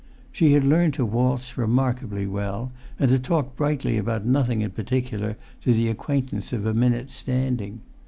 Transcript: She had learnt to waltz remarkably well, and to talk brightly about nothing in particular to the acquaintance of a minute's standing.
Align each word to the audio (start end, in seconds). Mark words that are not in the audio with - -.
She 0.31 0.53
had 0.53 0.63
learnt 0.63 0.95
to 0.95 1.05
waltz 1.05 1.59
remarkably 1.59 2.25
well, 2.25 2.71
and 2.97 3.11
to 3.11 3.19
talk 3.19 3.55
brightly 3.55 3.99
about 3.99 4.25
nothing 4.25 4.61
in 4.63 4.71
particular 4.71 5.37
to 5.61 5.73
the 5.75 5.89
acquaintance 5.89 6.51
of 6.51 6.65
a 6.65 6.73
minute's 6.73 7.13
standing. 7.13 7.81